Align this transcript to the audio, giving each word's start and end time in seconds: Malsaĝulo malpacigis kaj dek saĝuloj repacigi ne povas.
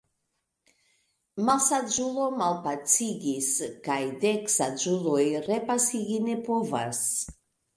Malsaĝulo 1.49 2.23
malpacigis 2.39 3.51
kaj 3.89 3.99
dek 4.25 4.49
saĝuloj 4.55 5.23
repacigi 5.53 6.17
ne 6.31 6.41
povas. 6.49 7.07